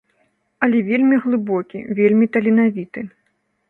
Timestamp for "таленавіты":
2.35-3.09